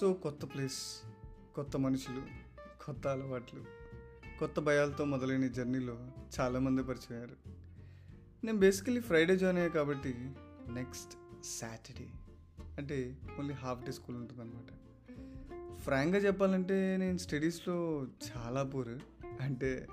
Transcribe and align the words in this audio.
So 0.00 0.12
కొత్త 0.12 0.44
place 0.44 1.02
కొత్త 1.54 1.76
మనుషులు 1.76 2.20
కొత్త 2.84 3.08
అలవాట్లు 3.08 3.64
కొత్త 4.38 4.60
భయాలతో 4.60 5.04
మొదలైన 5.04 5.46
జర్నీలో 5.46 6.10
చాలామంది 6.40 6.82
పరిచయారు 6.82 7.36
నేను 8.44 8.58
బేసికలీ 8.58 9.00
ఫ్రైడే 9.00 9.36
జాయిన్ 9.36 9.58
అయ్యా 9.58 9.72
కాబట్టి 9.72 10.14
నెక్స్ట్ 10.68 11.44
సాటర్డే 11.44 12.08
అంటే 12.78 13.18
ఓన్లీ 13.38 13.54
హాఫ్ 13.54 13.84
డే 13.84 13.92
స్కూల్ 13.92 14.16
ఉంటుంది 14.16 14.42
అనమాట 14.42 14.70
ఫ్రాంక్గా 15.80 16.18
చెప్పాలంటే 16.18 16.96
నేను 16.96 17.18
స్టడీస్లో 17.18 18.02
చాలా 18.02 18.62
పూర్ 18.62 19.00
అంటే 19.40 19.86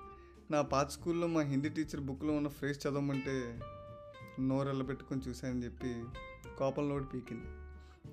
నా 0.52 0.62
పాత 0.62 0.89
స్కూల్లో 0.89 1.28
మా 1.28 1.42
హిందీ 1.42 1.70
టీచర్ 1.70 2.02
బుక్లో 2.02 2.34
ఉన్న 2.34 2.48
ఫ్రేజ్ 2.48 2.88
చదవమంటే 2.88 3.60
నోరెల్ల 4.39 4.81
పెట్టుకొని 4.81 5.21
చూశానని 5.30 5.63
చెప్పి 5.63 6.03
కోపంలో 6.58 6.99
పీకింది. 6.99 7.66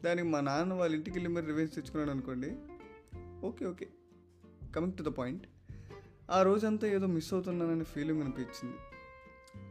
దానికి 0.04 0.28
మా 0.28 0.40
నాన్న 0.40 0.72
వాళ్ళ 0.72 0.94
ఇంటికి 0.94 1.18
వెళ్ళి 1.18 1.34
మరి 1.34 1.46
రివెంజ్ 1.46 1.74
తెచ్చుకున్నాడు 1.74 2.10
అనుకోండి. 2.10 2.56
Okay 3.46 3.66
okay. 3.66 3.88
Coming 4.76 4.92
to 4.92 5.02
the 5.02 5.06
point 5.06 5.46
ఆ 6.30 6.42
రోజంతా 6.42 6.86
ఏదో 6.86 7.06
మిస్ 7.06 7.34
అవుతున్నాననే 7.34 7.84
ఫీలింగ్ 7.84 8.22
అనిపించింది. 8.22 8.76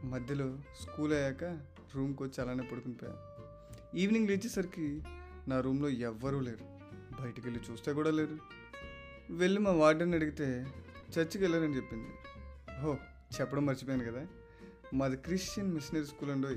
మధ్యలో 0.05 0.57
స్కూల్ 0.81 1.13
అయ్యాక 1.13 1.43
రూమ్కి 1.95 2.23
వచ్చి 2.23 2.41
అలానే 2.41 2.63
పడుకునిపోయా 2.71 3.13
ఈవినింగ్ 3.95 4.27
లేచేసరికి 4.27 5.03
నా 5.47 5.61
రూమ్లో 5.61 5.89
ఎవ్వరూ 5.89 6.39
లేరు. 6.39 6.65
బయటికి 7.21 7.47
వెళ్ళి 7.47 7.71
చూస్తే 7.71 7.93
కూడా 7.93 8.11
లేరు. 8.11 8.37
వెళ్ళి 9.29 9.59
మా 9.59 9.71
వార్డెన్ 9.71 10.13
అడిగితే 10.13 10.65
చర్చికి 11.19 11.37
వెళ్ళారని 11.37 11.75
చెప్పింది. 11.75 12.07
ఓ 12.85 12.95
చెప్పడం 13.41 13.65
మర్చిపోయాను 13.65 14.11
కదా. 14.11 14.27
మాది 14.93 15.17
క్రిస్టియన్ 15.17 15.73
మిషనరీ 15.73 16.05
స్కూల్ 16.05 16.31
అండి 16.31 16.47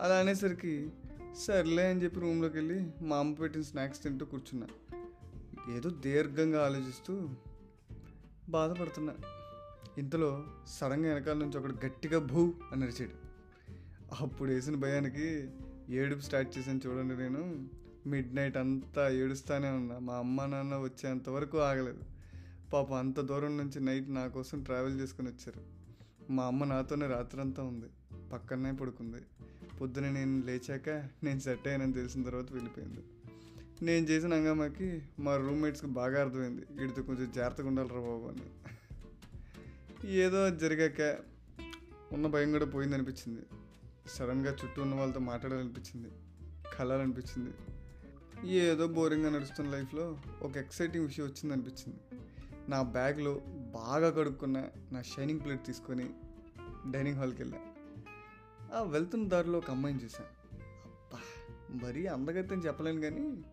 అలా 0.00 0.14
అనేసరికి 0.14 0.92
సర్లే 1.36 1.90
అని 1.90 2.02
చెప్పి 2.02 2.20
రూమ్లోకి 2.20 2.56
వెళ్ళి 2.56 3.04
మా 3.04 3.16
అమ్మ 3.16 3.34
పెట్టిన 3.34 3.62
స్నాక్స్ 3.62 4.02
తింటూ 4.02 4.26
కూర్చున్నా. 4.26 4.66
ఏదో 5.76 5.90
దీర్ఘంగా 5.90 6.64
ఆలోచిస్తూ 6.64 7.28
బాధపడుతున్నా. 8.48 9.14
ఇంతలో 9.98 10.44
సడన్గా 10.66 11.14
వెనకాల 11.14 11.36
నుంచి 11.36 11.58
ఒకడు 11.58 11.86
గట్టిగా 11.86 12.18
భూ 12.18 12.52
అని 12.72 12.84
అరిచాడు. 12.84 13.32
అప్పుడు 14.20 14.50
వేసిన 14.50 14.74
భయానికి 14.74 15.50
ఏడుపు 15.88 16.20
స్టార్ట్ 16.20 16.58
చేశాను 16.58 16.80
చూడండి 16.86 17.16
నేను. 17.16 17.68
మిడ్ 18.06 18.36
నైట్ 18.36 18.56
అంతా 18.56 19.08
ఏడుస్తానే 19.08 19.70
ఉన్నా. 19.70 19.98
మా 19.98 20.14
అమ్మ 20.14 20.46
నాన్న 20.46 20.76
వచ్చేంత 20.76 21.28
వరకు 21.28 21.58
ఆగలేదు. 21.58 22.00
పాపం 22.72 22.94
అంత 22.94 23.20
దూరం 23.20 23.56
నుంచి 23.56 23.80
నైట్ 23.80 24.10
నా 24.10 24.26
కోసం 24.26 24.62
ట్రావెల్ 24.62 25.00
చేసుకుని 25.00 25.28
వచ్చారు. 25.28 25.62
మా 26.32 26.44
అమ్మ 26.44 26.64
నాతోనే 26.64 27.06
రాత్రంతా 27.06 27.62
ఉంది. 27.62 27.86
పక్కనే 28.32 28.72
పడుకుంది. 28.72 29.16
పొద్దున 29.82 30.08
నేను 30.08 30.42
లేచాక 30.46 30.88
నేను 31.24 31.40
సెట్ 31.40 31.68
అయ్యానని 31.68 31.92
తెలిసిన 31.92 32.22
తర్వాత 32.22 32.52
వెళ్ళిపోయింది. 32.52 33.00
నేను 33.82 34.06
చేసిన 34.06 34.34
హంగామాకి 34.34 35.02
మా 35.20 35.36
రూమ్మేట్స్కి 35.36 35.86
బాగా 35.86 36.20
అర్థమైంది. 36.20 36.66
వీడితో 36.70 37.02
కొంచెం 37.02 37.32
జాగ్రత్తగా 37.36 37.68
ఉండాలిరా 37.68 38.00
బాబు 38.00 38.28
అని. 38.28 38.42
ఏదో 40.12 40.50
జరిగాక 40.50 41.18
ఉన్న 42.12 42.26
భయం 42.26 42.52
కూడా 42.52 42.64
పోయింది 42.64 42.94
అనిపించింది. 42.94 43.40
సడన్గా 44.06 44.52
చుట్టూ 44.64 44.82
ఉన్న 44.82 44.94
వాళ్ళతో 44.94 45.20
మాట్లాడాలనిపించింది. 45.20 46.08
కలాలనిపించింది. 46.78 47.50
ఏదో 48.54 48.86
బోరింగ్గా 48.86 49.30
నడుస్తున్న 49.30 49.70
లైఫ్లో 49.70 50.18
ఒక 50.42 50.56
ఎక్సైటింగ్ 50.56 51.04
విషయం 51.04 51.26
వచ్చింది 51.26 51.52
అనిపించింది. 51.52 52.22
నా 52.70 52.82
బ్యాగ్లో 52.82 53.40
బాగా 53.74 54.10
కడుక్కున్న 54.10 54.68
నా 54.92 55.02
షైనింగ్ 55.02 55.40
ప్లేట్ 55.40 55.66
తీసుకొని 55.66 56.10
డైనింగ్ 56.90 57.16
హాల్కి 57.16 57.42
వెళ్ళాను 57.42 57.71
వెళ్తున్న 58.80 59.28
దారిలో 59.28 59.58
ఒక 59.58 59.70
అమ్మాయిని 59.70 60.04
చూశాను. 60.04 60.56
అబ్బా 60.84 61.18
మరీ 61.88 62.06
అందగైతే 62.06 62.54
చెప్పలేను 62.54 63.00
కానీ 63.00 63.44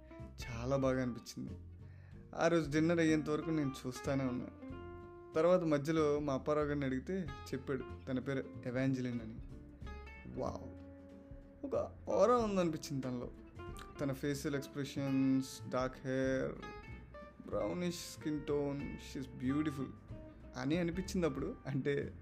చాలా 0.50 0.76
బాగా 0.76 1.02
అనిపించింది. 1.02 1.60
ఆ 2.36 2.48
రోజు 2.48 2.72
డిన్నర్ 2.72 3.00
అయ్యేంత 3.00 3.30
వరకు 3.30 3.50
నేను 3.50 3.72
చూస్తూనే 3.88 4.24
ఉన్నా. 4.24 4.48
తర్వాత 5.36 5.60
మధ్యలో 5.60 6.20
మా 6.20 6.34
అప్పారావు 6.34 6.66
గారిని 6.66 6.86
అడిగితే 6.86 7.28
చెప్పాడు 7.54 7.84
తన 8.08 8.20
పేరు 8.20 8.44
ఎవాంజలిన్ 8.66 9.20
అని. 9.22 9.36
వావ్ 10.40 10.80
ఒక 11.66 11.92
ఓరా 12.10 12.36
ఉందనిపించింది 12.36 13.02
తనలో. 13.02 13.30
తన 14.02 14.14
facial 14.14 14.56
expressions 14.56 15.70
dark 15.70 15.96
hair 15.96 16.52
brownish 17.50 17.96
skin 17.96 18.42
tone 18.46 18.82
she's 19.14 19.28
beautiful 19.28 19.88
అని 20.58 20.78
అనిపించింది 20.78 21.28
అప్పుడు. 21.28 21.56
అంటే 21.68 22.14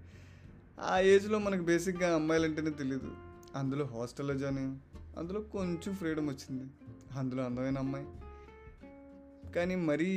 ఆ 0.82 1.00
ఏజ్లో 1.00 1.38
మనకు 1.38 1.62
బేసిక్గా 1.62 2.14
అమ్మాయిలంటేనే 2.14 2.70
తెలియదు 2.70 3.12
అందులో 3.56 3.84
హాస్టల్లో 3.84 4.34
జాయిన్ 4.34 4.58
అయ్యాం. 4.58 4.80
అందులో 5.18 5.40
కొంచెం 5.40 5.94
ఫ్రీడమ్ 5.94 6.28
వచ్చింది. 6.28 6.64
అందులో 7.18 7.44
అందమైన 7.44 7.78
అమ్మాయి. 7.78 8.06
కానీ 9.52 9.74
మరీ 9.74 10.08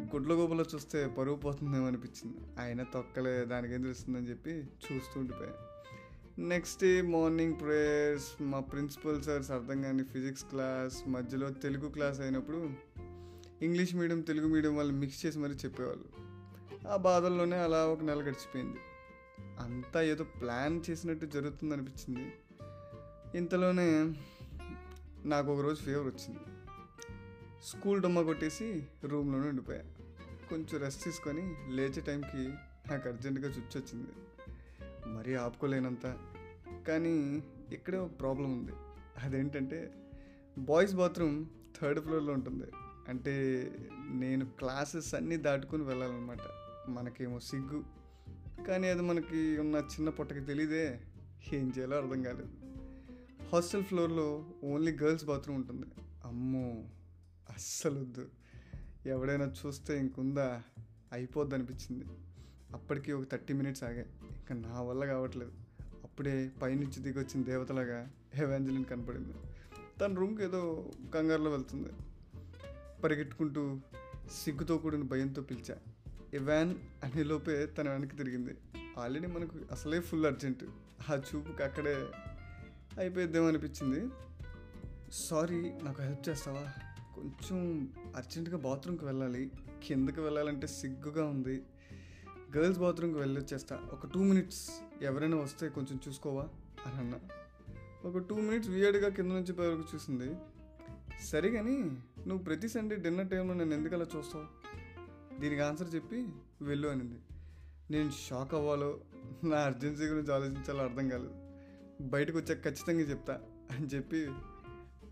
గుడ్ల 0.00 0.32
గోబలో 0.32 0.64
చూస్తే 0.74 1.06
పరువు 1.06 1.36
పోతుందేమో 1.36 1.86
అనిపించింది. 1.86 2.36
ఆయన 2.60 2.82
తొక్కలే 2.82 3.44
దానికేం 3.44 3.82
తెలుస్తుందని 3.82 4.30
చెప్పి 4.30 4.50
చూస్తూ 4.50 5.20
ఉండిపోయాను 5.20 5.70
నెక్స్ట్ 6.40 6.82
డే 6.82 7.02
మార్నింగ్ 7.02 7.60
ప్రేయర్స్ 7.60 8.42
మా 8.42 8.60
ప్రిన్సిపల్ 8.60 9.22
సార్స్ 9.22 9.50
అర్థం 9.50 9.82
కానీ 9.82 10.02
ఫిజిక్స్ 10.02 10.44
క్లాస్ 10.44 11.08
మధ్యలో 11.08 11.50
తెలుగు 11.50 11.88
క్లాస్ 11.88 12.20
అయినప్పుడు 12.20 12.70
ఇంగ్లీష్ 13.62 13.94
మీడియం 13.94 14.20
తెలుగు 14.20 14.48
మీడియం 14.48 14.76
వాళ్ళు 14.76 14.92
మిక్స్ 14.92 15.26
చేసి 15.26 15.38
మరీ 15.38 15.54
చెప్పేవాళ్ళు. 15.54 16.04
ఆ 16.88 16.96
బాధల్లోనే 16.96 17.56
అలా 17.56 17.86
ఒక 17.86 18.02
నెల 18.02 18.20
గడిచిపోయింది. 18.22 18.78
అంతా 19.60 20.02
ఏదో 20.02 20.24
ప్లాన్ 20.24 20.80
చేసినట్టు 20.90 21.26
జరుగుతుంది 21.26 21.74
అనిపించింది 21.74 22.32
ఇంతలోనే 23.34 24.14
నాకు 25.24 25.52
ఒకరోజు 25.52 25.80
ఫీవర్ 25.80 26.06
వచ్చింది. 26.06 26.38
స్కూల్ 27.64 28.02
డొమ్మ 28.02 28.22
కొట్టేసి 28.22 28.86
రూమ్లోనే 29.04 29.48
ఉండిపోయా. 29.48 29.82
కొంచెం 30.50 30.80
రెస్ట్ 30.80 31.04
తీసుకొని 31.04 31.54
లేచే 31.68 32.00
టైంకి 32.00 32.48
నాకు 32.90 33.08
అర్జెంటుగా 33.08 33.48
చుచ్చొచ్చింది 33.48 34.10
మరీ 35.08 35.34
ఆపుకోలేనంత. 35.34 36.18
కానీ 36.88 37.42
ఇక్కడే 37.72 37.98
ఒక 37.98 38.20
ప్రాబ్లం 38.20 38.52
ఉంది. 38.52 38.72
అదేంటంటే 39.22 39.92
బాయ్స్ 40.58 40.94
బాత్రూమ్ 40.94 41.46
థర్డ్ 41.80 42.00
ఫ్లోర్లో 42.00 42.32
ఉంటుంది. 42.32 42.64
అంటే 43.08 43.32
నేను 44.10 44.46
క్లాసెస్ 44.46 45.14
అన్నీ 45.14 45.36
దాటుకుని 45.36 45.82
వెళ్ళాలన్నమాట. 45.82 46.38
మనకేమో 46.88 47.40
సిగ్గు. 47.40 47.99
కానీ 48.68 48.88
అది 48.88 49.02
మనకి 49.02 49.58
ఉన్న 49.58 49.76
చిన్న 49.76 50.08
పొట్టకి 50.08 50.40
తెలియదే 50.40 51.00
ఏం 51.52 51.72
చేయాలో 51.78 51.96
అర్థం 51.96 52.22
కాలేదు. 52.22 52.48
హాస్టల్ 53.52 53.84
ఫ్లోర్లో 53.84 54.44
ఓన్లీ 54.64 54.92
గర్ల్స్ 54.92 55.24
బాత్రూమ్ 55.24 55.58
ఉంటుంది. 55.58 55.86
అమ్మో! 56.24 56.84
అస్సలు 57.50 58.00
వద్దు 58.00 58.28
ఎవడైనా 59.06 59.52
చూస్తే 59.66 59.98
ఇంకుందా? 59.98 60.62
అయిపోద్ది 61.12 61.54
అనిపించింది 61.54 62.04
అప్పటికి 62.72 63.12
ఒక 63.12 63.28
థర్టీ 63.32 63.54
మినిట్స్ 63.54 63.84
ఆగాయి. 63.84 64.06
ఇంకా 64.22 64.54
నా 64.54 64.82
వల్ల 64.82 65.04
కావట్లేదు. 65.04 65.52
అప్పుడే 66.04 66.50
పైనుంచి 66.62 67.02
దిగొచ్చిన 67.02 67.42
దేవతలాగా 67.42 68.10
హెవాంజలిన్ 68.34 68.84
కనపడింది. 68.84 69.34
తన 70.00 70.14
రూమ్కి 70.14 70.44
ఏదో 70.44 70.90
కంగారులో 71.14 71.50
వెళ్తుంది. 71.50 71.88
పరిగెట్టుకుంటూ 73.02 73.78
సిగ్గుతో 74.44 74.78
కూడిన 74.78 75.02
భయంతో 75.02 75.42
పిలిచా. 75.42 75.76
ఇవాన్ 76.34 76.74
అనే 77.04 77.22
లోపే 77.22 77.66
తన 77.66 77.90
వెనక్కి 77.90 78.16
తిరిగింది. 78.16 78.56
ఆల్రెడీ 78.98 79.26
మనకు 79.26 79.58
అసలే 79.72 80.00
ఫుల్ 80.00 80.26
అర్జెంట్. 80.26 80.64
ఆ 81.10 81.14
చూపుకి 81.14 81.62
అక్కడే 81.62 82.06
అయిపోయిద్దేమో 82.98 83.48
అనిపించింది. 83.48 84.08
సారీ 85.12 85.72
నాకు 85.82 86.02
హెల్ప్ 86.02 86.28
చేస్తావా? 86.28 86.72
కొంచెం 87.14 87.88
అర్జెంటుగా 88.16 88.56
బాత్రూమ్కి 88.56 89.04
వెళ్ళాలి. 89.04 89.50
కిందకి 89.84 90.20
వెళ్ళాలంటే 90.20 90.66
సిగ్గుగా 90.66 91.24
ఉంది. 91.24 91.62
గర్ల్స్ 92.56 92.80
బాత్రూమ్కి 92.80 93.18
వెళ్ళొచ్చేస్తా. 93.18 93.80
ఒక 93.92 94.06
టూ 94.06 94.22
మినిట్స్ 94.22 94.70
ఎవరైనా 95.02 95.36
వస్తే 95.36 95.68
కొంచెం 95.68 96.00
చూసుకోవా? 96.08 96.48
అని 96.86 96.96
అన్నా. 96.96 97.20
ఒక 98.04 98.18
టూ 98.18 98.34
మినిట్స్ 98.34 98.68
వియర్డ్గా 98.68 99.08
కింద 99.08 99.32
నుంచి 99.32 99.52
పై 99.52 99.66
వరకు 99.66 99.84
చూసింది. 99.94 100.34
సరే 101.24 101.50
కానీ 101.50 101.76
నువ్వు 102.26 102.38
ప్రతి 102.38 102.68
సండే 102.68 102.96
డిన్నర్ 102.96 103.28
టైంలో 103.28 103.54
నేను 103.54 103.74
ఎందుకు 103.74 103.94
అలా 103.94 104.06
చూస్తావు? 104.16 104.46
దీనికి 105.40 105.60
ఆన్సర్ 105.60 105.94
చెప్పి 105.94 106.28
వెళ్ళు 106.62 106.88
అనింది. 106.88 107.18
నేను 107.90 108.10
షాక్ 108.10 108.54
అవ్వాలో 108.54 109.00
నా 109.44 109.58
అర్జెన్సీ 109.58 110.04
గురించి 110.04 110.34
ఆలోచించాలో 110.34 110.84
అర్థం 110.84 111.08
కాలేదు. 111.08 111.34
బయటకు 112.08 112.38
వచ్చాక 112.38 112.64
ఖచ్చితంగా 112.64 113.00
చెప్తా 113.00 113.40
అని 113.70 113.86
చెప్పి 113.86 114.26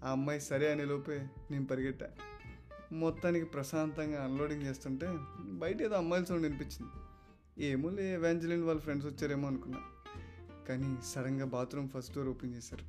ఆ 0.05 0.11
అమ్మాయి 0.11 0.41
సరే 0.41 0.73
అనే 0.73 0.85
లోపే 0.85 1.29
నేను 1.51 1.67
పరిగెట్టా. 1.67 2.09
మొత్తానికి 2.93 3.47
ప్రశాంతంగా 3.47 4.25
అన్లోడింగ్ 4.25 4.63
చేస్తుంటే 4.63 5.07
బయట 5.41 5.83
ఏదో 5.83 5.95
అమ్మాయిల 5.95 6.27
సౌండ్ 6.27 6.43
వినిపించింది. 6.43 6.93
ఏమో 7.65 7.91
లే 7.91 8.15
ఎవాంజలిన్ 8.15 8.65
వాళ్ళ 8.65 8.81
ఫ్రెండ్స్ 8.81 9.07
వచ్చారేమో 9.07 9.49
అనుకున్నా. 9.49 9.79
కానీ 10.69 10.97
సడన్గా 11.05 11.47
బాత్రూమ్ 11.47 11.89
ఫస్ట్ 11.89 12.15
డోర్ 12.15 12.29
ఓపెన్ 12.29 12.55
చేశారు. 12.55 12.85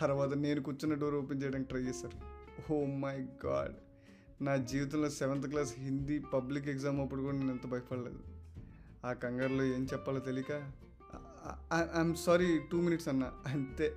తర్వాత 0.00 0.34
నేను 0.34 0.62
కూర్చున్న 0.62 0.94
డోర్ 0.94 1.14
ఓపెన్ 1.14 1.42
చేయడానికి 1.42 1.68
ట్రై 1.68 1.80
చేశారు. 1.80 2.40
ఓ 2.72 2.84
మై 2.84 3.18
గాడ్ 3.46 3.74
నా 4.42 4.56
జీవితంలో 4.56 5.10
seventh 5.10 5.46
class 5.46 5.74
Hindi 5.78 6.18
public 6.18 6.68
exam 6.68 7.00
అప్పుడు 7.00 7.22
కూడా 7.22 7.36
నేను 7.36 7.50
ఎంత 7.50 7.66
భయపడలేదు. 7.66 8.18
ఆ 9.04 9.12
కంగారులో 9.12 9.64
ఏం 9.64 9.84
చెప్పాలో 9.92 10.20
తెలియక 10.20 10.52
ఐఎమ్ 11.74 12.14
సారీ 12.14 12.60
టూ 12.72 12.80
మినిట్స్ 12.80 13.08
అన్న. 13.08 13.32
అంతే. 13.46 13.96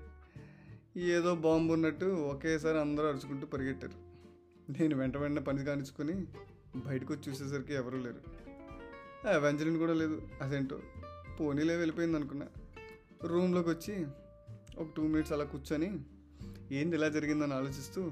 ఏదో 0.98 1.36
బాంబు 1.36 1.74
ఉన్నట్టు 1.74 2.06
ఒకేసారి 2.06 2.80
అందరూ 2.80 3.06
అరుచుకుంటూ 3.06 3.48
పరిగెట్టారు. 3.48 3.94
నేను 4.72 4.96
వెంట 4.96 5.18
వెంటనే 5.18 5.42
పని 5.42 5.66
కానిచ్చుకొని 5.66 6.28
బయటకు 6.76 7.14
వచ్చి 7.14 7.32
చూసేసరికి 7.32 7.74
ఎవరూ 7.74 7.98
లేరు. 7.98 8.22
వెంజలిన్ 9.38 9.78
కూడా 9.78 9.94
లేదు. 9.94 10.22
అదేంటో? 10.42 10.80
పోనీలే 11.40 11.76
వెళ్ళిపోయింది 11.76 12.18
అనుకున్నా. 12.18 12.48
రూమ్లోకి 13.24 13.70
వచ్చి 13.70 14.06
ఒక 14.78 14.88
టూ 14.98 15.08
మినిట్స్ 15.08 15.34
అలా 15.34 15.44
కూర్చొని 15.44 16.00
ఏంది 16.72 16.96
ఇలా 16.96 17.10
జరిగిందని 17.10 17.54
ఆలోచిస్తూ 17.54 18.12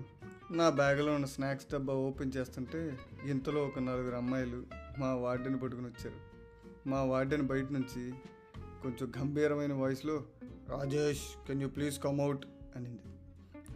నా 0.51 0.69
బ్యాగ్లో 0.69 1.13
ఉన్న 1.13 1.25
స్నాక్స్ 1.25 1.67
డబ్బా 1.73 1.93
ఓపెన్ 1.93 2.31
చేస్తుంటే 2.37 2.97
ఇంతలో 3.25 3.65
ఒక 3.65 3.79
నలుగురు 3.79 4.15
అమ్మాయిలు 4.15 4.63
మా 4.99 5.13
వార్డెన్ 5.13 5.61
పట్టుకుని 5.61 5.87
వచ్చారు. 5.87 6.19
మా 6.89 7.03
వార్డెన్ 7.03 7.41
బయట 7.41 7.71
నుంచి 7.71 8.13
కొంచెం 8.83 9.11
గంభీరమైన 9.17 9.73
వాయిస్లో 9.73 10.23
Rajesh 10.69 11.47
can 11.47 11.61
you 11.61 11.67
please 11.67 11.99
come 11.99 12.21
out 12.21 12.45
అనింది. 12.75 13.01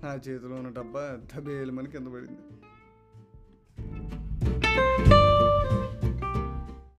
నా 0.03 0.13
చేతిలో 0.13 0.55
ఉన్న 0.55 0.69
డబ్బా 0.69 1.19
దబేలమని 1.35 1.91
కింద 1.91 2.07
పడింది. 2.07 2.41